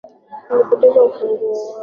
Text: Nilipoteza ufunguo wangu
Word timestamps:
Nilipoteza 0.47 0.99
ufunguo 1.07 1.49
wangu 1.51 1.75